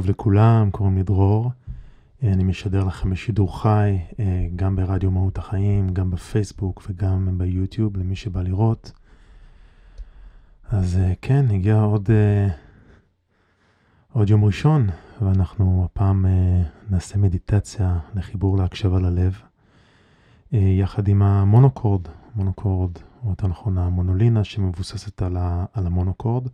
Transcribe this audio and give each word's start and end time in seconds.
טוב 0.00 0.10
לכולם, 0.10 0.70
קוראים 0.70 0.96
לי 0.96 1.02
דרור. 1.02 1.50
אה, 2.22 2.32
אני 2.32 2.44
משדר 2.44 2.84
לכם 2.84 3.10
בשידור 3.10 3.62
חי, 3.62 3.98
אה, 4.18 4.46
גם 4.56 4.76
ברדיו 4.76 5.10
מהות 5.10 5.38
החיים, 5.38 5.88
גם 5.88 6.10
בפייסבוק 6.10 6.82
וגם 6.88 7.38
ביוטיוב, 7.38 7.96
למי 7.96 8.16
שבא 8.16 8.42
לראות. 8.42 8.92
אז 10.70 10.98
אה, 10.98 11.12
כן, 11.22 11.46
הגיע 11.50 11.80
עוד, 11.80 12.10
עוד 14.12 14.30
יום 14.30 14.44
ראשון, 14.44 14.86
ואנחנו 15.22 15.84
הפעם 15.84 16.26
נעשה 16.90 17.18
מדיטציה 17.18 17.98
לחיבור 18.14 18.56
להקשבה 18.56 19.00
ללב, 19.00 19.40
יחד 20.52 21.08
עם 21.08 21.22
המונוקורד, 21.22 22.02
מונוקורד, 22.34 22.92
או 23.24 23.30
יותר 23.30 23.46
נכון 23.46 23.78
המונולינה 23.78 24.44
שמבוססת 24.44 25.22
על 25.72 25.86
המונוקורד. 25.86 26.48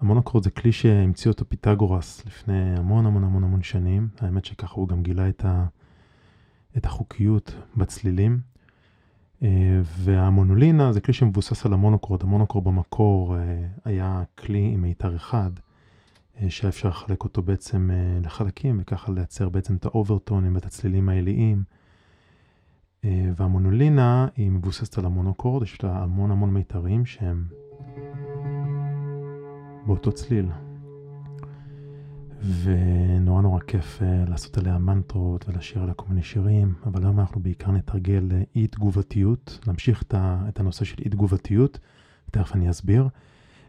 המונוקורד 0.00 0.44
זה 0.44 0.50
כלי 0.50 0.72
שהמציא 0.72 1.30
אותו 1.30 1.48
פיתגורס 1.48 2.26
לפני 2.26 2.76
המון 2.76 3.06
המון 3.06 3.24
המון 3.24 3.44
המון 3.44 3.62
שנים. 3.62 4.08
האמת 4.20 4.44
שככה 4.44 4.74
הוא 4.74 4.88
גם 4.88 5.02
גילה 5.02 5.28
את, 5.28 5.44
ה, 5.44 5.66
את 6.76 6.86
החוקיות 6.86 7.54
בצלילים. 7.76 8.40
אה, 9.42 9.80
והמונולינה 9.84 10.92
זה 10.92 11.00
כלי 11.00 11.14
שמבוסס 11.14 11.66
על 11.66 11.72
המונוקורד. 11.72 12.22
המונוקורד 12.22 12.64
במקור 12.64 13.36
אה, 13.36 13.66
היה 13.84 14.22
כלי 14.38 14.70
עם 14.74 14.82
מיתר 14.82 15.16
אחד, 15.16 15.50
אה, 16.40 16.50
שהיה 16.50 16.68
אפשר 16.68 16.88
לחלק 16.88 17.24
אותו 17.24 17.42
בעצם 17.42 17.90
לחלקים, 18.24 18.78
וככה 18.80 19.12
לייצר 19.12 19.48
בעצם 19.48 19.76
את 19.76 19.84
האוברטונים 19.84 20.54
ואת 20.54 20.64
הצלילים 20.64 21.08
העיליים. 21.08 21.62
והמונולינה 23.36 24.28
היא 24.36 24.50
מבוססת 24.50 24.98
על 24.98 25.04
המונוקורד, 25.04 25.62
יש 25.62 25.84
לה 25.84 26.02
המון 26.02 26.30
המון 26.30 26.50
מיתרים 26.54 27.06
שהם 27.06 27.44
באותו 29.86 30.12
צליל. 30.12 30.46
ונורא 32.62 33.42
נורא 33.42 33.60
כיף 33.60 34.02
uh, 34.02 34.30
לעשות 34.30 34.58
עליה 34.58 34.78
מנטרות 34.78 35.48
ולשיר 35.48 35.82
עליה 35.82 35.94
כל 35.94 36.04
מיני 36.08 36.22
שירים, 36.22 36.74
אבל 36.86 37.04
היום 37.04 37.20
אנחנו 37.20 37.40
בעיקר 37.40 37.70
נתרגל 37.70 38.28
אה, 38.32 38.42
אי 38.56 38.66
תגובתיות, 38.66 39.58
נמשיך 39.66 40.02
את, 40.48 40.60
הנושא 40.60 40.84
של 40.84 40.96
אי 41.04 41.10
תגובתיות, 41.10 41.78
תכף 42.30 42.54
אני 42.54 42.70
אסביר. 42.70 43.08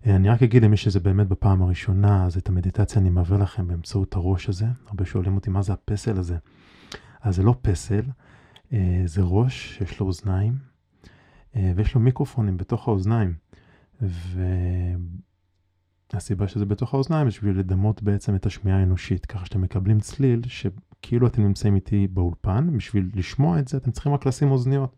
Uh, 0.03 0.09
אני 0.09 0.29
רק 0.29 0.43
אגיד 0.43 0.63
למי 0.63 0.77
שזה 0.77 0.99
באמת 0.99 1.27
בפעם 1.27 1.61
הראשונה, 1.61 2.25
אז 2.25 2.37
את 2.37 2.49
המדיטציה 2.49 3.01
אני 3.01 3.09
מעביר 3.09 3.37
לכם 3.37 3.67
באמצעות 3.67 4.15
הראש 4.15 4.49
הזה. 4.49 4.65
הרבה 4.87 5.05
שואלים 5.05 5.35
אותי 5.35 5.49
מה 5.49 5.61
זה 5.61 5.73
הפסל 5.73 6.19
הזה. 6.19 6.37
אז 7.21 7.35
זה 7.35 7.43
לא 7.43 7.55
פסל, 7.61 8.03
זה 9.05 9.21
ראש 9.21 9.77
שיש 9.77 9.99
לו 9.99 10.05
אוזניים, 10.05 10.57
ויש 11.55 11.95
לו 11.95 12.01
מיקרופונים 12.01 12.57
בתוך 12.57 12.87
האוזניים. 12.87 13.33
ו... 14.01 14.41
הסיבה 16.13 16.47
שזה 16.47 16.65
בתוך 16.65 16.93
האוזניים 16.93 17.27
בשביל 17.27 17.59
לדמות 17.59 18.03
בעצם 18.03 18.35
את 18.35 18.45
השמיעה 18.45 18.79
האנושית, 18.79 19.25
ככה 19.25 19.45
שאתם 19.45 19.61
מקבלים 19.61 19.99
צליל 19.99 20.41
שכאילו 20.47 21.27
אתם 21.27 21.41
נמצאים 21.41 21.75
איתי 21.75 22.07
באולפן, 22.07 22.77
בשביל 22.77 23.09
לשמוע 23.13 23.59
את 23.59 23.67
זה 23.67 23.77
אתם 23.77 23.91
צריכים 23.91 24.13
רק 24.13 24.25
לשים 24.25 24.51
אוזניות. 24.51 24.95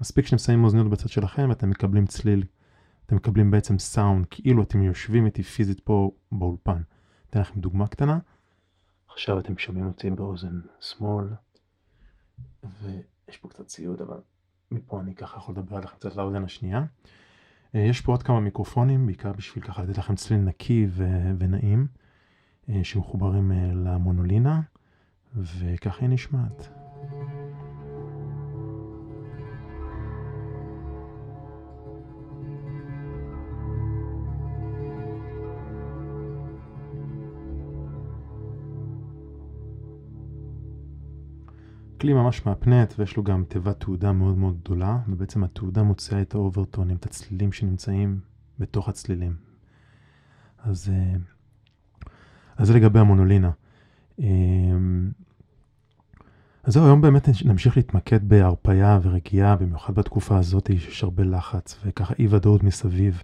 מספיק 0.00 0.26
שאתם 0.26 0.38
שמים 0.38 0.64
אוזניות 0.64 0.90
בצד 0.90 1.08
שלכם 1.08 1.46
ואתם 1.48 1.70
מקבלים 1.70 2.06
צליל, 2.06 2.44
אתם 3.06 3.16
מקבלים 3.16 3.50
בעצם 3.50 3.78
סאונד, 3.78 4.26
כאילו 4.30 4.62
אתם 4.62 4.82
יושבים 4.82 5.26
איתי 5.26 5.42
פיזית 5.42 5.80
פה 5.80 6.10
באולפן. 6.32 6.82
אתן 7.30 7.40
לכם 7.40 7.60
דוגמה 7.60 7.86
קטנה. 7.86 8.18
עכשיו 9.08 9.38
אתם 9.38 9.58
שומעים 9.58 9.86
אותי 9.86 10.10
באוזן 10.10 10.60
שמאל, 10.80 11.26
ויש 12.82 13.36
פה 13.40 13.48
קצת 13.48 13.66
ציוד, 13.66 14.00
אבל 14.00 14.20
מפה 14.70 15.00
אני 15.00 15.14
ככה 15.14 15.36
יכול 15.36 15.54
לדבר 15.54 15.76
עליכם 15.76 15.96
קצת 15.96 16.16
לאוזן 16.16 16.44
השנייה. 16.44 16.84
אה, 17.74 17.80
יש 17.80 18.00
פה 18.00 18.12
עוד 18.12 18.22
כמה 18.22 18.40
מיקרופונים, 18.40 19.06
בעיקר 19.06 19.32
בשביל 19.32 19.64
ככה 19.64 19.82
לתת 19.82 19.98
לכם 19.98 20.14
צליל 20.14 20.40
נקי 20.40 20.86
ו- 20.90 21.30
ונעים, 21.38 21.86
אה, 22.68 22.80
שמחוברים 22.84 23.52
אה, 23.52 23.70
למונולינה, 23.74 24.60
וככה 25.36 26.00
היא 26.00 26.08
נשמעת. 26.08 26.87
כלי 42.00 42.12
ממש 42.12 42.46
מהפנט 42.46 42.94
ויש 42.98 43.16
לו 43.16 43.22
גם 43.22 43.44
תיבת 43.48 43.80
תעודה 43.80 44.12
מאוד 44.12 44.38
מאוד 44.38 44.60
גדולה, 44.64 44.98
ובעצם 45.08 45.44
התעודה 45.44 45.82
מוציאה 45.82 46.22
את 46.22 46.34
האוברטונים, 46.34 46.96
את 46.96 47.04
הצלילים 47.06 47.52
שנמצאים 47.52 48.20
בתוך 48.58 48.88
הצלילים. 48.88 49.36
אז, 50.58 50.90
אה, 50.92 51.16
אז 52.56 52.66
זה 52.66 52.74
לגבי 52.74 52.98
המונולינה. 52.98 53.50
אה, 54.20 54.26
אז 56.64 56.74
זהו, 56.74 56.84
היום 56.84 57.00
באמת 57.00 57.28
נמשיך 57.44 57.76
להתמקד 57.76 58.28
בהרפייה 58.28 58.98
ורגיעה, 59.02 59.56
במיוחד 59.56 59.94
בתקופה 59.94 60.38
הזאת 60.38 60.70
שיש 60.78 61.04
הרבה 61.04 61.24
לחץ 61.24 61.80
וככה 61.84 62.14
אי 62.18 62.26
ודאות 62.30 62.62
מסביב. 62.62 63.22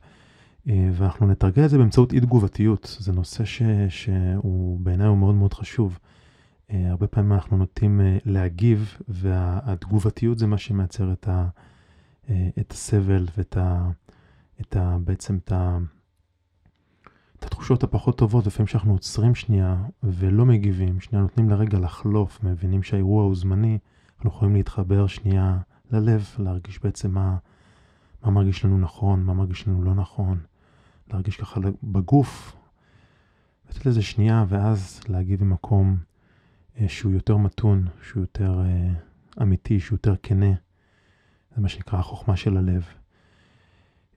אה, 0.68 0.88
ואנחנו 0.92 1.26
נתרגל 1.26 1.64
את 1.64 1.70
זה 1.70 1.78
באמצעות 1.78 2.12
אי 2.12 2.20
תגובתיות. 2.20 2.96
זה 3.00 3.12
נושא 3.12 3.44
ש, 3.44 3.62
שהוא 3.88 4.80
בעיניי 4.80 5.06
הוא 5.06 5.18
מאוד 5.18 5.34
מאוד 5.34 5.54
חשוב. 5.54 5.98
אה, 6.70 6.90
הרבה 6.90 7.06
פעמים 7.06 7.32
אנחנו 7.32 7.56
נוטים 7.56 8.00
אה, 8.00 8.18
להגיב, 8.24 8.96
והתגובתיות 9.08 10.38
זה 10.38 10.46
מה 10.46 10.58
שמייצר 10.58 11.12
את, 11.12 11.28
ה, 11.28 11.48
אה, 12.30 12.48
את 12.60 12.72
הסבל 12.72 13.26
ואת 13.36 13.56
ה, 13.56 13.90
את 14.60 14.76
ה, 14.76 14.98
בעצם 15.04 15.36
את, 15.36 15.52
ה, 15.52 15.78
את 17.38 17.44
התחושות 17.44 17.82
הפחות 17.82 18.18
טובות, 18.18 18.46
לפעמים 18.46 18.66
שאנחנו 18.66 18.92
עוצרים 18.92 19.34
שנייה 19.34 19.84
ולא 20.02 20.44
מגיבים, 20.44 21.00
שנייה 21.00 21.22
נותנים 21.22 21.50
לרגע 21.50 21.78
לחלוף, 21.78 22.42
מבינים 22.42 22.82
שהאירוע 22.82 23.24
הוא 23.24 23.36
זמני, 23.36 23.78
אנחנו 24.16 24.30
יכולים 24.30 24.54
להתחבר 24.54 25.06
שנייה 25.06 25.58
ללב, 25.90 26.26
להרגיש 26.38 26.82
בעצם 26.82 27.10
מה, 27.10 27.36
מה 28.22 28.30
מרגיש 28.30 28.64
לנו 28.64 28.78
נכון, 28.78 29.24
מה 29.24 29.34
מרגיש 29.34 29.68
לנו 29.68 29.82
לא 29.82 29.94
נכון, 29.94 30.38
להרגיש 31.12 31.36
ככה 31.36 31.60
בגוף, 31.82 32.56
לתת 33.70 33.86
לזה 33.86 34.02
שנייה 34.02 34.44
ואז 34.48 35.00
להגיב 35.08 35.40
במקום 35.40 35.96
אה, 35.96 36.13
שהוא 36.88 37.12
יותר 37.12 37.36
מתון, 37.36 37.88
שהוא 38.02 38.20
יותר 38.20 38.60
uh, 38.60 39.42
אמיתי, 39.42 39.80
שהוא 39.80 39.96
יותר 39.96 40.14
כנה. 40.22 40.52
זה 41.54 41.60
מה 41.62 41.68
שנקרא 41.68 41.98
החוכמה 41.98 42.36
של 42.36 42.56
הלב. 42.56 42.84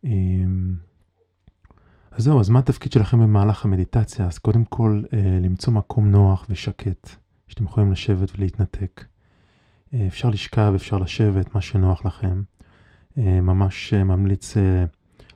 Um, 0.06 0.10
אז 2.12 2.24
זהו, 2.24 2.40
אז 2.40 2.50
מה 2.50 2.60
התפקיד 2.60 2.92
שלכם 2.92 3.20
במהלך 3.20 3.66
המדיטציה? 3.66 4.26
אז 4.26 4.38
קודם 4.38 4.66
כל, 4.66 5.04
uh, 5.06 5.16
למצוא 5.42 5.74
מקום 5.74 6.12
נוח 6.12 6.46
ושקט, 6.50 7.10
שאתם 7.48 7.64
יכולים 7.64 7.92
לשבת 7.92 8.38
ולהתנתק. 8.38 9.06
אפשר 10.08 10.30
לשכב, 10.30 10.72
אפשר 10.76 10.98
לשבת, 10.98 11.56
מה 11.56 11.62
שנוח 11.62 12.06
לכם. 12.06 12.42
ממש 13.18 13.94
ממליץ 13.94 14.58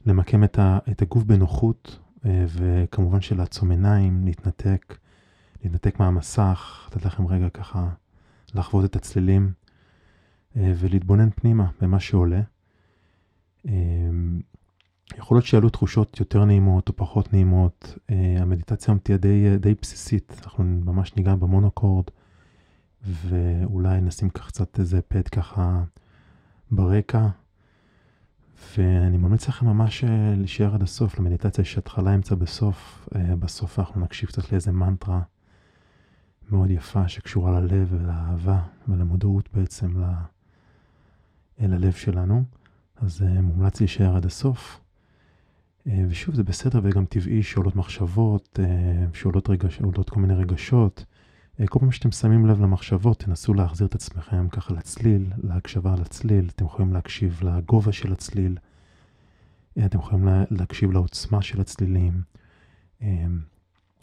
למקם 0.06 0.44
את, 0.44 1.02
הגוף 1.02 1.24
בנוחות, 1.24 2.00
וכמובן 2.26 3.22
שלעצום 3.22 3.72
עיניים, 3.72 4.26
להתנתק. 4.26 4.98
להתנתק 5.64 6.00
מהמסך, 6.00 6.90
לתת 6.92 7.06
לכם 7.06 7.28
רגע 7.28 7.50
ככה 7.50 7.90
לחוות 8.54 8.86
את 8.86 8.96
הצלילים 8.96 9.54
אה, 10.58 10.74
ולהתבונן 10.76 11.30
פנימה 11.30 11.68
במה 11.82 12.00
שעולה. 12.00 12.42
אה, 13.68 13.74
יכול 15.18 15.38
להיות 15.38 15.46
שיעלו 15.46 15.70
תחושות 15.70 16.20
יותר 16.20 16.46
נעימות 16.46 16.90
או 16.90 16.96
פחות 16.96 17.34
נעימות. 17.34 17.98
אה, 18.10 18.36
המדיטציה 18.40 18.94
תהיה 19.04 19.18
די, 19.18 19.58
די 19.60 19.74
בסיסית, 19.82 20.42
אנחנו 20.44 20.64
ממש 20.64 21.16
ניגע 21.16 21.36
במונוקורד, 21.36 22.06
ואולי 23.04 24.02
נשים 24.02 24.30
קצת 24.30 24.80
איזה 24.80 25.02
פד 25.02 25.28
ככה 25.28 25.84
ברקע. 26.72 27.28
ואני 28.78 29.18
ממליץ 29.18 29.48
לכם 29.48 29.66
ממש 29.66 30.04
להישאר 30.38 30.74
עד 30.76 30.84
הסוף, 30.84 31.20
למדיטציה 31.20 31.62
יש 31.62 31.78
התחלה, 31.78 32.16
אמצע, 32.16 32.36
בסוף. 32.36 33.10
בסוף 33.40 33.80
אנחנו 33.80 34.02
נקשיב 34.02 34.30
קצת 34.30 34.52
לאיזה 34.52 34.72
מנטרה 34.72 35.22
מאוד 36.52 36.70
יפה 36.70 37.08
שקשורה 37.08 37.60
ללב 37.60 37.88
ולאהבה 37.92 38.62
ולמודעות 38.88 39.50
בעצם 39.54 40.02
ל... 40.02 40.06
אל 41.62 41.74
הלב 41.74 41.92
שלנו, 41.92 42.44
אז 42.96 43.22
uh, 43.22 43.42
מומלץ 43.42 43.80
להישאר 43.80 44.16
עד 44.16 44.26
הסוף. 44.26 44.82
Uh, 45.88 45.92
ושוב, 46.10 46.36
זה 46.36 46.44
בסדר 46.44 46.80
וגם 46.84 47.06
טבעי 47.06 47.44
שעולות 47.44 47.76
מחשבות, 47.76 48.60
uh, 48.62 49.18
שעולות 49.18 49.50
רגש, 49.50 49.82
כל 50.10 50.20
מיני 50.20 50.34
רגשות. 50.34 51.06
כל 51.70 51.80
פעם 51.80 51.92
שאתם 51.92 52.12
שמים 52.12 52.46
לב 52.46 52.62
למחשבות, 52.62 53.20
תנסו 53.20 53.54
להחזיר 53.54 53.88
את 53.88 53.96
עצמכם 53.96 54.50
ככה 54.50 54.74
לצליל, 54.74 55.34
להקשבה 55.44 55.96
לצליל. 55.96 56.50
אתם 56.56 56.66
יכולים 56.66 56.94
להקשיב 56.94 57.44
לגובה 57.44 57.92
של 57.92 58.12
הצליל. 58.12 58.58
אתם 59.86 60.00
יכולים 60.00 60.26
לה, 60.26 60.44
להקשיב 60.52 60.92
לעוצמה 60.92 61.42
של 61.42 61.62
הצלילים. 61.62 62.22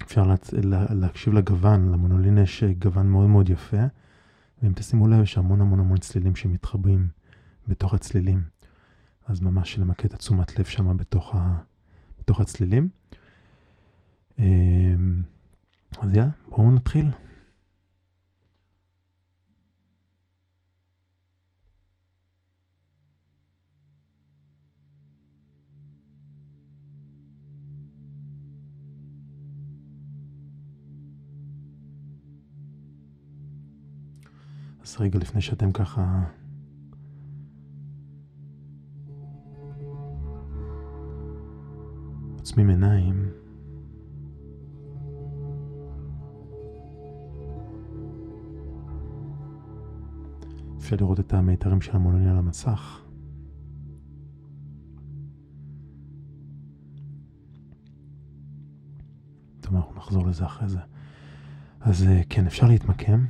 אפשר 0.03 0.23
לה, 0.23 0.35
לה, 0.63 0.87
להקשיב 0.91 1.33
לגוון, 1.33 1.93
למונולין 1.93 2.39
יש 2.39 2.65
גוון 2.79 3.07
מאוד 3.07 3.27
מאוד 3.27 3.51
יפה. 3.51 3.87
ואם 4.63 4.73
תשימו 4.73 5.09
לב, 5.09 5.23
יש 5.23 5.39
המון 5.39 5.61
המון 5.61 5.81
המון 5.81 5.99
צלילים 5.99 6.37
שמתחברים. 6.37 7.09
בתוך 7.69 7.95
הצלילים. 7.95 8.43
אז 9.27 9.41
ממש 9.41 9.79
למקד 9.79 10.13
את 10.13 10.19
תשומת 10.19 10.59
לב 10.59 10.65
שם 10.65 10.97
בתוך, 10.97 11.35
ה, 11.35 11.59
בתוך 12.21 12.41
הצלילים. 12.41 12.89
אמ, 14.39 15.23
אז 16.01 16.15
יאללה, 16.15 16.31
בואו 16.49 16.71
נתחיל. 16.71 17.11
רגע 35.01 35.19
לפני 35.19 35.41
שאתם 35.41 35.73
ככה 35.73 36.25
עוצמים 42.35 42.71
עיניים. 42.71 43.29
אפשר 50.79 50.97
לראות 50.97 51.21
את 51.21 51.35
המיתרים 51.35 51.81
של 51.81 51.97
המולוני 51.97 52.31
על 52.31 52.37
המסך. 52.37 53.05
טוב, 59.61 59.77
אנחנו 59.77 59.95
נחזור 59.97 60.27
לזה 60.27 60.45
אחרי 60.45 60.69
זה. 60.69 60.79
אז 61.81 62.03
אה, 62.03 62.23
כן, 62.29 62.47
אפשר 62.47 62.67
להתמקם. 62.67 63.27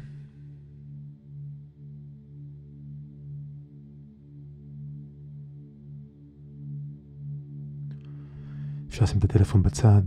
אפשר 8.99 9.05
לשים 9.05 9.19
את 9.19 9.25
הטלפון 9.25 9.63
בצד. 9.63 10.03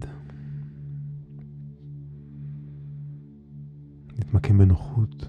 להתמקם 4.18 4.58
בנוחות. 4.58 5.28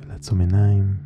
ולעצום 0.00 0.40
עיניים. 0.40 0.96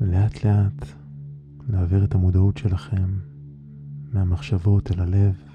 ולאט 0.00 0.44
לאט 0.44 0.86
להעביר 1.68 2.04
את 2.04 2.14
המודעות 2.14 2.56
שלכם 2.56 3.18
מהמחשבות 4.12 4.92
אל 4.92 5.00
הלב. 5.00 5.49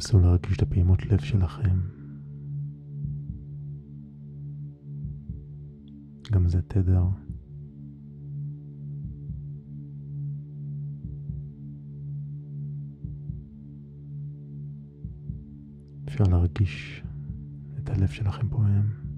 תנסו 0.00 0.20
להרגיש 0.20 0.56
את 0.56 0.62
הפעימות 0.62 1.06
לב 1.06 1.20
שלכם. 1.20 1.78
גם 6.32 6.48
זה 6.48 6.62
תדר. 6.62 7.04
אפשר 16.08 16.24
להרגיש 16.24 17.02
את 17.78 17.90
הלב 17.90 18.08
שלכם 18.08 18.48
פועם. 18.48 19.09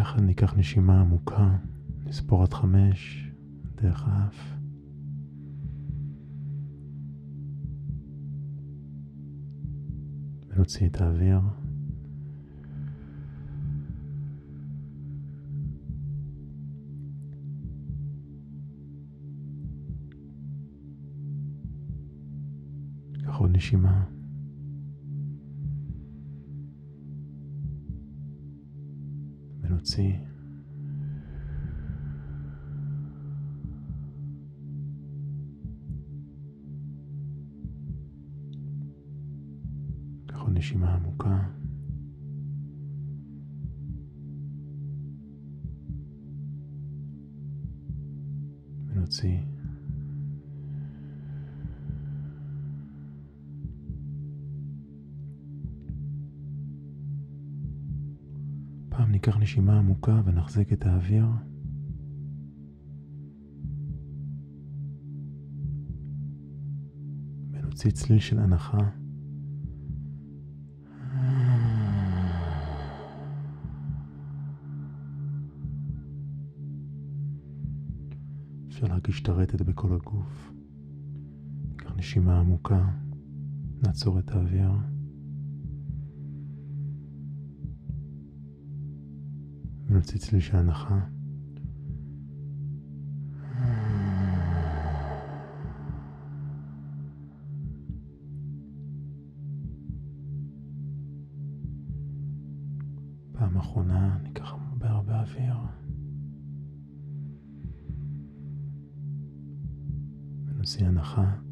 ביחד 0.00 0.20
ניקח 0.20 0.54
נשימה 0.56 1.00
עמוקה, 1.00 1.56
נספור 2.06 2.42
עד 2.42 2.52
חמש 2.52 3.30
דרך 3.74 4.04
האף. 4.06 4.56
ונוציא 10.48 10.86
את 10.86 11.00
האוויר. 11.00 11.40
קח 23.24 23.36
עוד 23.36 23.50
נשימה. 23.56 24.19
ונוציא. 29.80 30.12
קח 40.26 40.40
עוד 40.40 40.52
נשימה 40.52 40.94
עמוקה. 40.94 41.38
ונוציא. 48.86 49.59
ניקח 59.20 59.36
נשימה 59.36 59.78
עמוקה 59.78 60.20
ונחזיק 60.24 60.72
את 60.72 60.86
האוויר. 60.86 61.26
ונוציא 67.50 67.90
צליל 67.90 68.18
של 68.18 68.38
הנחה. 68.38 68.90
אפשר 78.68 78.86
להרגיש 78.86 79.22
את 79.22 79.28
הרטט 79.28 79.60
בכל 79.60 79.94
הגוף. 79.94 80.52
ניקח 81.68 81.92
נשימה 81.96 82.40
עמוקה, 82.40 82.88
נעצור 83.82 84.18
את 84.18 84.30
האוויר. 84.30 84.70
ונוציא 90.00 90.18
צליל 90.20 90.40
של 90.40 90.56
הנחה. 90.56 91.00
פעם 103.32 103.56
אחרונה 103.56 104.18
ניקח 104.22 104.52
הרבה 104.52 104.90
הרבה 104.90 105.20
אוויר. 105.20 105.56
ונוציא 110.46 110.86
הנחה. 110.86 111.49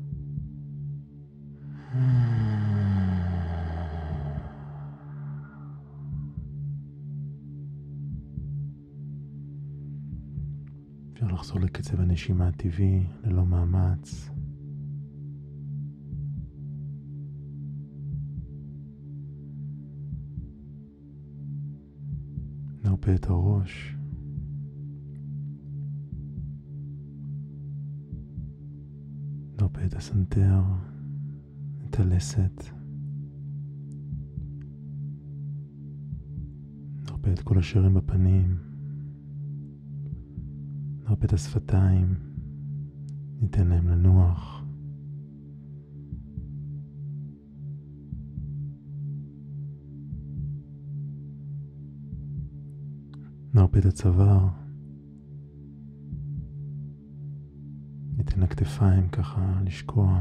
לחזור 11.39 11.61
לקצב 11.61 12.01
הנשימה 12.01 12.49
הטבעי 12.49 13.07
ללא 13.25 13.47
מאמץ. 13.47 14.31
נרפה 22.85 23.15
את 23.15 23.27
הראש. 23.27 23.97
נרפה 29.61 29.85
את 29.85 29.95
הסנטר, 29.95 30.63
את 31.85 32.01
הלסת. 32.01 32.65
נרפה 37.07 37.33
את 37.33 37.41
כל 37.41 37.59
השרים 37.59 37.95
בפנים. 37.95 38.68
נרפה 41.19 41.27
את 41.27 41.33
השפתיים. 41.33 42.15
ניתן 43.41 43.69
להם 43.69 43.89
לנוח. 43.89 44.65
נרפה 53.55 53.79
את 53.79 53.85
הצוואר. 53.85 54.49
ניתן 58.17 58.41
לכתפיים 58.41 59.09
ככה 59.09 59.61
לשקוע. 59.65 60.21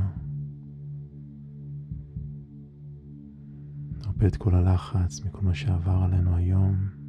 נרפה 3.98 4.28
את 4.28 4.36
כל 4.36 4.56
הלחץ 4.56 5.26
מכל 5.26 5.42
מה 5.42 5.56
שעבר 5.56 6.00
עלינו 6.04 6.36
היום. 6.36 7.07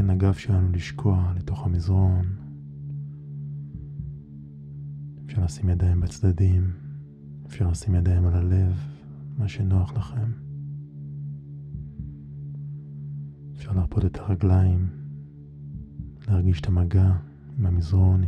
ניתן 0.00 0.12
לגב 0.12 0.32
שלנו 0.32 0.72
לשקוע 0.72 1.32
לתוך 1.36 1.66
המזרון. 1.66 2.26
אפשר 5.26 5.44
לשים 5.44 5.68
ידיים 5.68 6.00
בצדדים, 6.00 6.70
אפשר 7.46 7.70
לשים 7.70 7.94
ידיים 7.94 8.26
על 8.26 8.34
הלב, 8.34 8.72
מה 9.38 9.48
שנוח 9.48 9.92
לכם. 9.92 10.32
אפשר 13.56 13.72
להרפות 13.72 14.04
את 14.04 14.16
הרגליים, 14.16 14.88
להרגיש 16.28 16.60
את 16.60 16.66
המגע 16.66 17.12
עם 17.58 17.66
המזרון. 17.66 18.24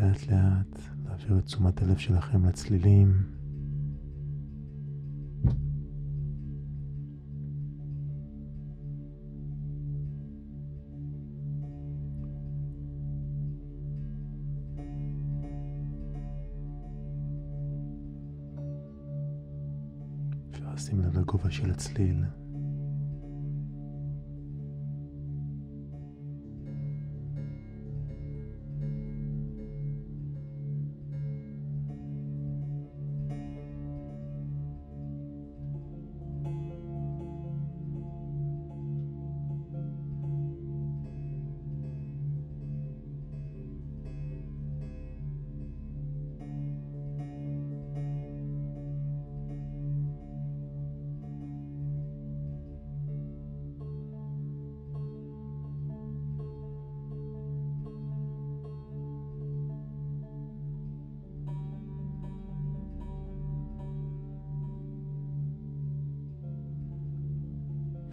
לאט 0.00 0.26
לאט 0.26 0.80
להעביר 1.04 1.38
את 1.38 1.44
תשומת 1.44 1.82
הלב 1.82 1.96
שלכם 1.98 2.44
לצלילים. 2.44 3.22
אפשר 20.50 20.74
לשים 20.74 21.00
לב 21.00 21.18
לגובה 21.18 21.50
של 21.50 21.70
הצליל. 21.70 22.24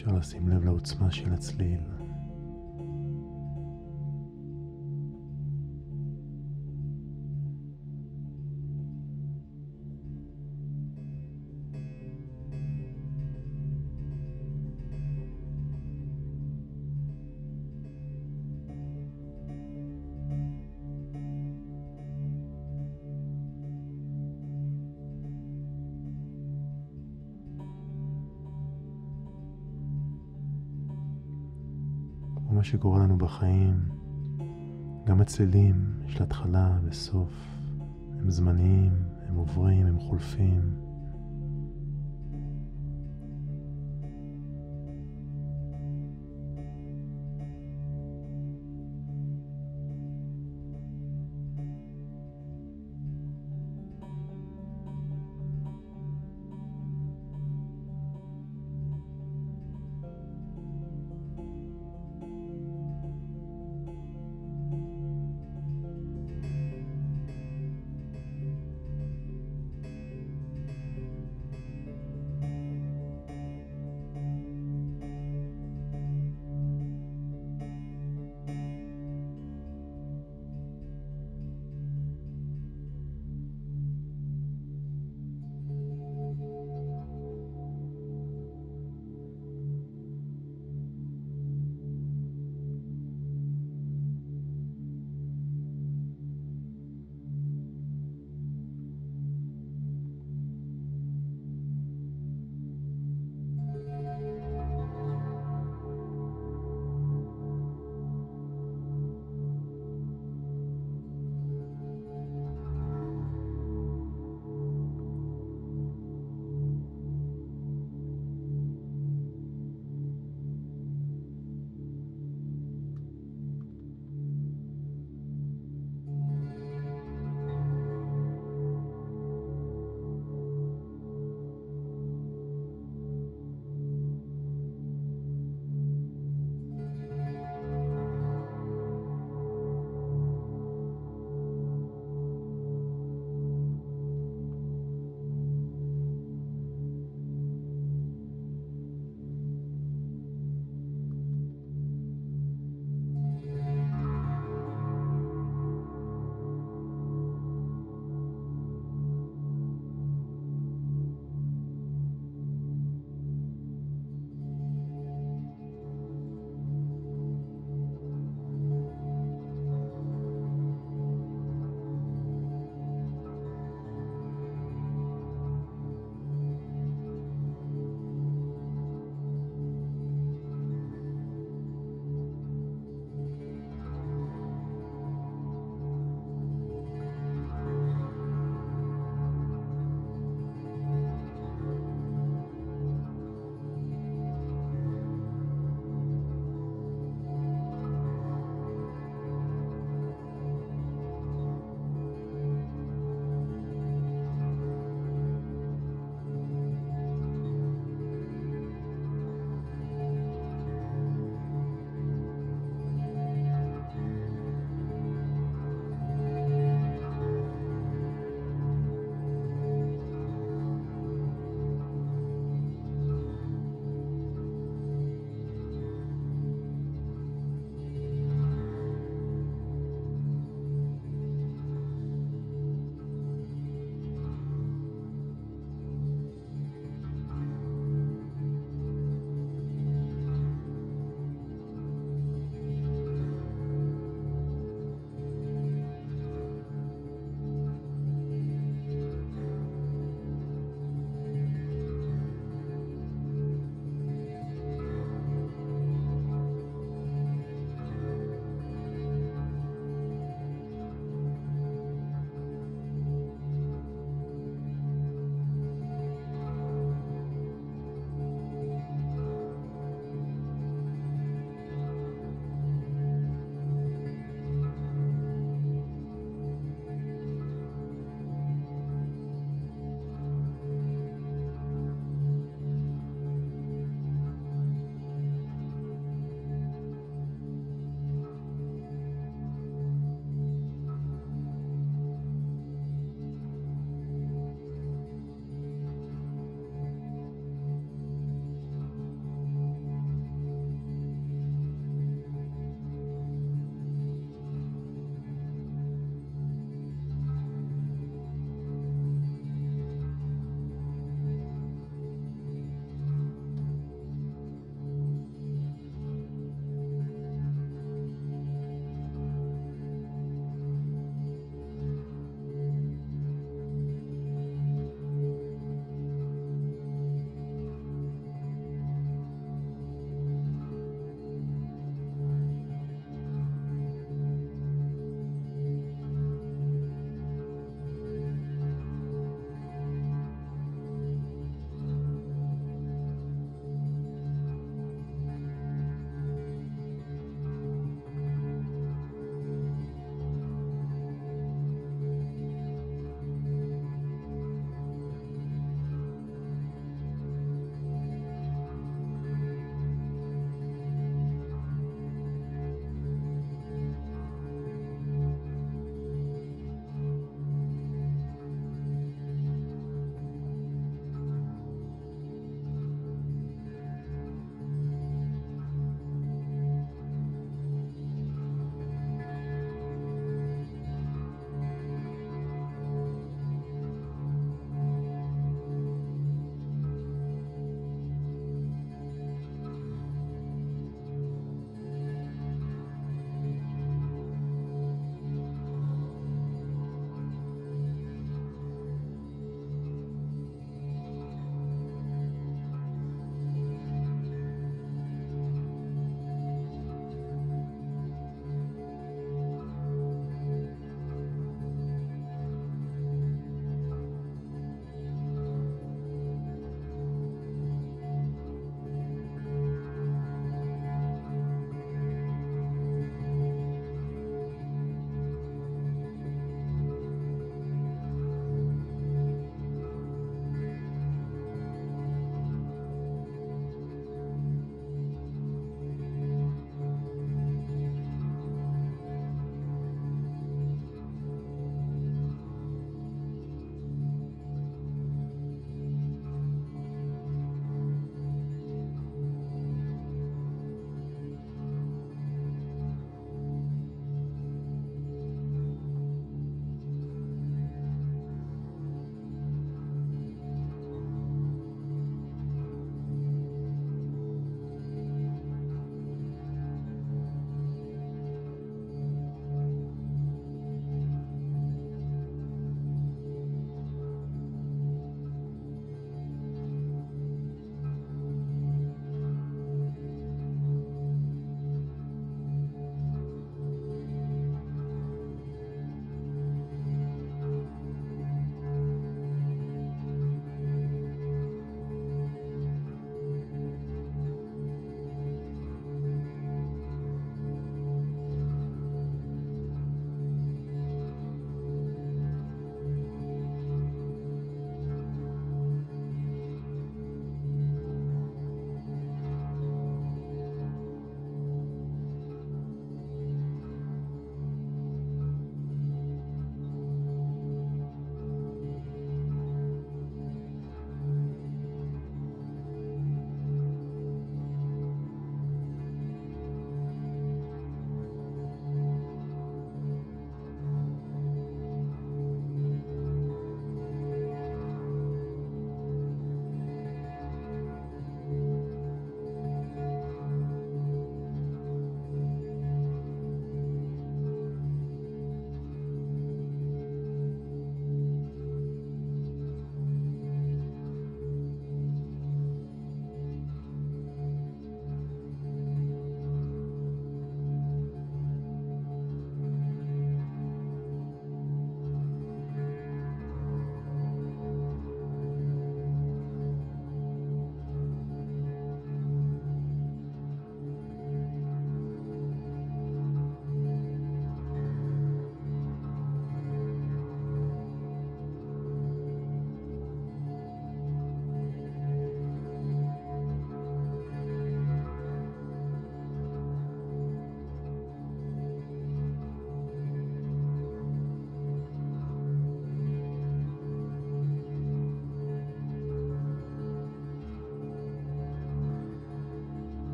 אפשר 0.00 0.16
לשים 0.16 0.48
לב 0.48 0.64
לעוצמה 0.64 1.10
של 1.10 1.32
הצליל. 1.32 1.99
שקורה 32.70 32.98
לנו 32.98 33.18
בחיים, 33.18 33.88
גם 35.06 35.20
הצלילים, 35.20 35.74
יש 36.06 36.20
לה 36.20 36.26
התחלה 36.26 36.78
וסוף. 36.84 37.32
הם 38.18 38.30
זמניים, 38.30 38.92
הם 39.28 39.34
עוברים, 39.34 39.86
הם 39.86 39.98
חולפים. 39.98 40.74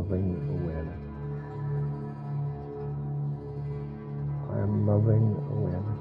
Loving 0.00 0.32
awareness. 0.48 1.02
I 4.50 4.62
am 4.62 4.86
loving 4.86 5.36
awareness. 5.52 5.99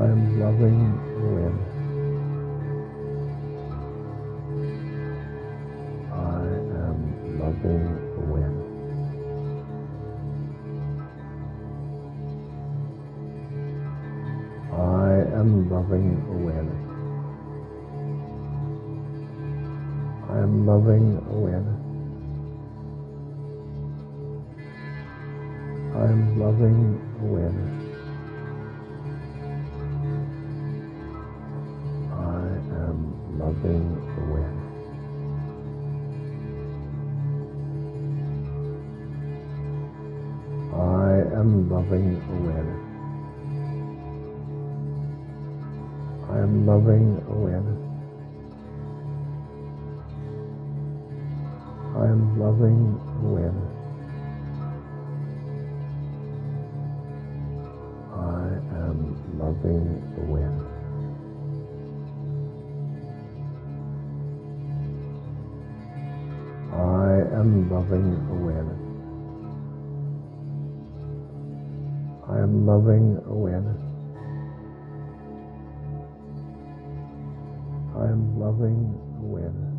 I 0.00 0.04
am 0.04 0.40
loving 0.40 0.80
awareness. 1.20 1.74
I 6.10 6.42
am 6.88 7.38
loving 7.38 7.86
awareness. 8.16 8.70
I 14.72 15.38
am 15.40 15.70
loving 15.70 16.24
awareness. 16.30 16.84
I 20.30 20.38
am 20.38 20.66
loving 20.66 21.18
am 67.40 67.70
loving 67.72 68.08
awareness. 68.36 68.82
I 72.28 72.36
am 72.42 72.66
loving 72.66 73.16
awareness. 73.26 73.80
I 77.96 78.04
am 78.12 78.38
loving 78.38 78.94
awareness. 79.24 79.69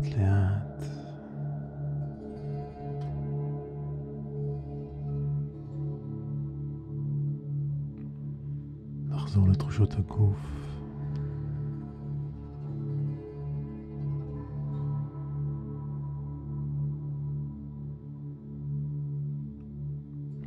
לאט 0.00 0.16
לאט 0.16 0.84
לחזור 9.10 9.48
לתחושות 9.48 9.94
הגוף. 9.98 10.36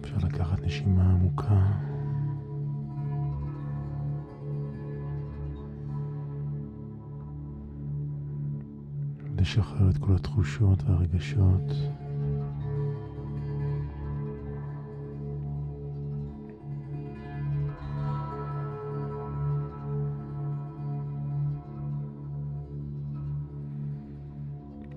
אפשר 0.02 0.18
לקחת 0.18 0.62
נשימה 0.62 1.12
עמוקה. 1.12 1.93
לשחרר 9.54 9.90
את 9.90 9.98
כל 9.98 10.16
התחושות 10.16 10.84
והרגשות. 10.84 11.72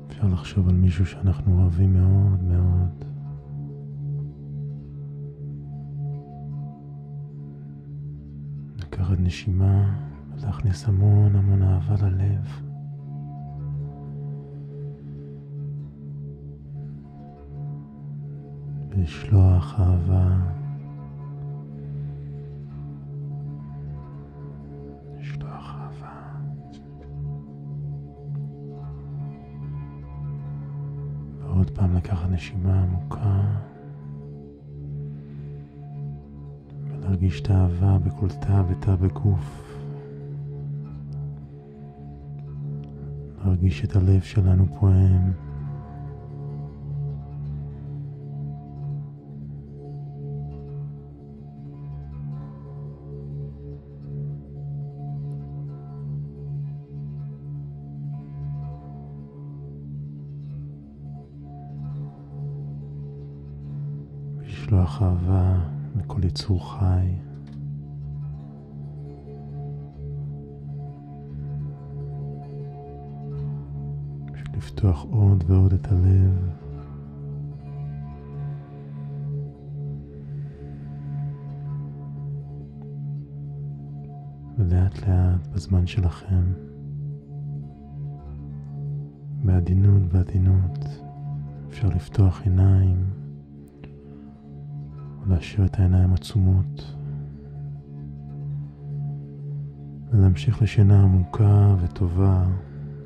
אפשר 0.09 0.27
לחשוב 0.27 0.69
על 0.69 0.75
מישהו 0.75 1.07
שאנחנו 1.07 1.62
אוהבים 1.62 1.92
מאוד 1.92 2.42
מאוד. 2.42 3.05
לקחת 8.77 9.21
נשימה 9.21 9.97
ולהכניס 10.35 10.88
המון 10.88 11.37
המון 11.37 11.62
אהבה 11.62 12.09
ללב. 12.09 12.66
ולשלוח 19.07 19.81
אהבה. 19.81 20.37
לשלוח 25.19 25.77
אהבה. 25.81 26.12
ועוד 31.40 31.71
פעם 31.71 31.97
לקחת 31.97 32.31
נשימה 32.31 32.83
עמוקה. 32.83 33.42
ולהרגיש 36.88 37.40
את 37.40 37.51
האהבה 37.51 37.99
בכל 37.99 38.29
תא 38.29 38.62
ותא 38.69 38.97
בגוף. 38.97 39.77
להרגיש 43.45 43.85
את 43.85 43.97
הלב 43.97 44.21
שלנו 44.21 44.66
פועם. 44.81 45.46
לשלוח 64.97 65.03
אהבה 65.03 65.59
לכל 65.97 66.25
יצור 66.25 66.73
חי. 66.73 67.15
בשביל 74.33 74.57
לפתוח 74.57 75.07
עוד 75.11 75.45
ועוד 75.47 75.73
את 75.73 75.93
הלב. 75.93 76.51
ולאט 84.59 85.09
לאט 85.09 85.47
בזמן 85.55 85.87
שלכם, 85.87 86.53
בעדינות 89.45 90.03
בעדינות, 90.03 90.85
אפשר 91.69 91.89
לפתוח 91.89 92.43
עיניים 92.43 93.16
ולהשאיר 95.27 95.67
את 95.67 95.79
העיניים 95.79 96.12
עצומות 96.12 96.95
ולהמשיך 100.11 100.62
לשינה 100.62 101.03
עמוקה 101.03 101.75
וטובה, 101.81 102.45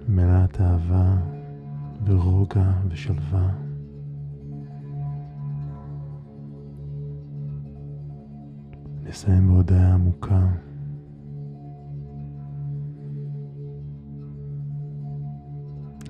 מלאת 0.09 0.61
אהבה 0.61 1.16
ורוגע 2.04 2.72
ושלווה. 2.88 3.50
נסיים 9.04 9.48
בהודעה 9.48 9.94
עמוקה. 9.94 10.48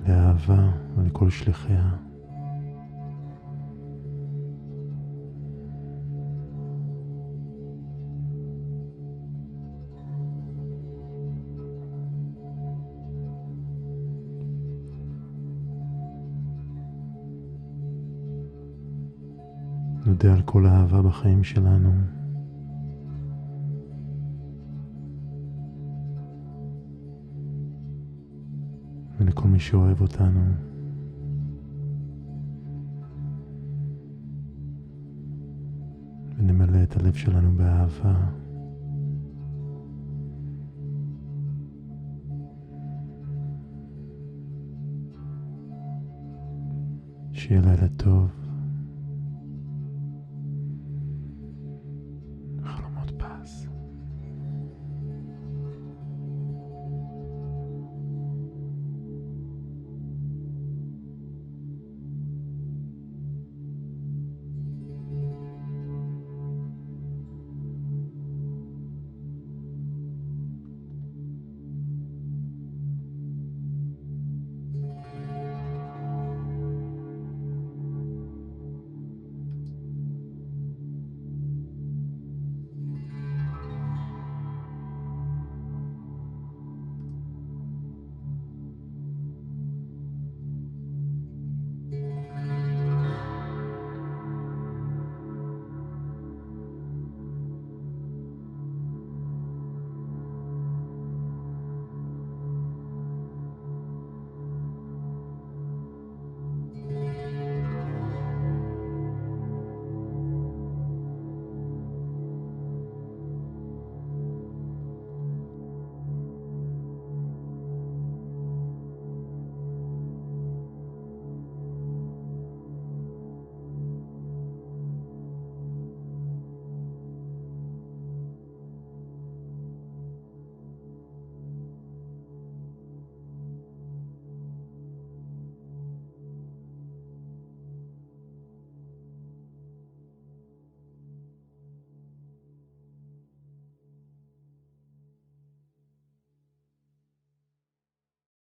לאהבה 0.07 0.71
ולכל 0.97 1.29
שליחיה. 1.29 2.10
נודה 20.23 20.35
על 20.35 20.41
כל 20.41 20.65
האהבה 20.65 21.01
בחיים 21.01 21.43
שלנו. 21.43 21.91
ולכל 29.19 29.47
מי 29.47 29.59
שאוהב 29.59 30.01
אותנו. 30.01 30.39
ונמלא 36.37 36.83
את 36.83 36.97
הלב 36.97 37.13
שלנו 37.13 37.51
באהבה. 37.51 38.15
שיהיה 47.31 47.61
לילה 47.61 47.87
טוב. 47.97 48.40